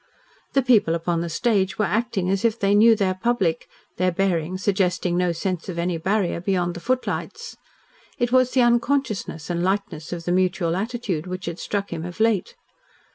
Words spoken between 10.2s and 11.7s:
the mutual attitude which had